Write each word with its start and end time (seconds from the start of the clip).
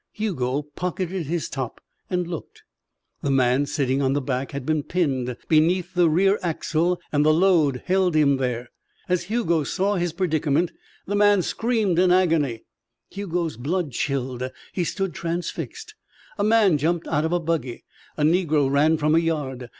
Hugo 0.13 0.63
pocketed 0.63 1.27
his 1.27 1.47
top 1.47 1.79
and 2.09 2.27
looked. 2.27 2.63
The 3.21 3.29
man 3.29 3.67
sitting 3.67 4.01
on 4.01 4.13
the 4.13 4.19
back 4.21 4.49
had 4.49 4.65
been 4.65 4.81
pinned 4.81 5.37
beneath 5.47 5.93
the 5.93 6.09
rear 6.09 6.39
axle, 6.41 6.99
and 7.11 7.23
the 7.23 7.31
load 7.31 7.83
held 7.85 8.15
him 8.15 8.37
there. 8.37 8.69
As 9.07 9.25
Hugo 9.25 9.63
saw 9.63 9.97
his 9.97 10.11
predicament, 10.11 10.71
the 11.05 11.13
man 11.15 11.43
screamed 11.43 11.99
in 11.99 12.09
agony. 12.11 12.63
Hugo's 13.11 13.57
blood 13.57 13.91
chilled. 13.91 14.49
He 14.73 14.85
stood 14.85 15.13
transfixed. 15.13 15.93
A 16.35 16.43
man 16.43 16.79
jumped 16.79 17.07
out 17.07 17.23
of 17.25 17.31
a 17.31 17.39
buggy. 17.39 17.83
A 18.17 18.23
Negro 18.23 18.71
ran 18.71 18.97
from 18.97 19.13
a 19.13 19.19
yard. 19.19 19.69